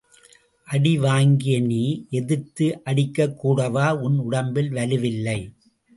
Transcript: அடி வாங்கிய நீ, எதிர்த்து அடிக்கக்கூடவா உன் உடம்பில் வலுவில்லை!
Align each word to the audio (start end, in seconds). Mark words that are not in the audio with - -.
அடி 0.67 0.93
வாங்கிய 0.97 1.59
நீ, 1.61 1.81
எதிர்த்து 2.11 2.67
அடிக்கக்கூடவா 2.85 3.87
உன் 3.99 4.17
உடம்பில் 4.19 4.71
வலுவில்லை! 4.71 5.39